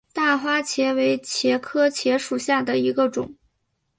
[0.13, 3.31] 大花茄为茄科茄属下的一个种。